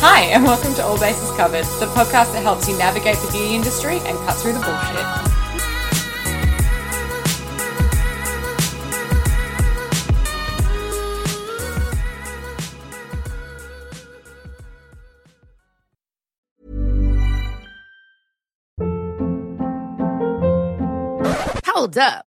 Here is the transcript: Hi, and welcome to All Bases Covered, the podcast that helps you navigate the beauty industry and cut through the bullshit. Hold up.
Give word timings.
Hi, 0.00 0.26
and 0.26 0.44
welcome 0.44 0.72
to 0.74 0.84
All 0.84 0.96
Bases 0.96 1.28
Covered, 1.32 1.64
the 1.80 1.86
podcast 1.86 2.32
that 2.32 2.44
helps 2.44 2.68
you 2.68 2.78
navigate 2.78 3.16
the 3.16 3.32
beauty 3.32 3.56
industry 3.56 3.98
and 4.04 4.16
cut 4.18 4.36
through 4.36 4.52
the 4.52 4.60
bullshit. 4.60 5.04
Hold 21.66 21.98
up. 21.98 22.27